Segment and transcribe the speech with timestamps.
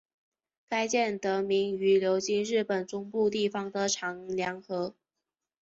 [0.67, 4.95] 该舰得名于流经日本中部地方的长良河。